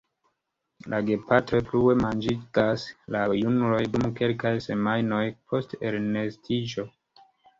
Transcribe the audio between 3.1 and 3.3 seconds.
la